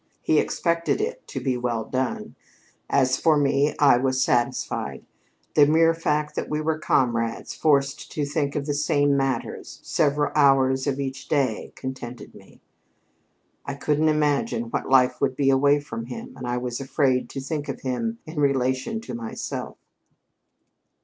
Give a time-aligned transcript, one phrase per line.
[0.23, 2.33] He expected it to be well done.
[2.89, 5.05] As for me, I was satisfied.
[5.53, 10.31] The mere fact that we were comrades, forced to think of the same matters several
[10.33, 12.61] hours of each day, contented me.
[13.63, 17.39] I couldn't imagine what life would be away from him; and I was afraid to
[17.39, 19.77] think of him in relation to myself."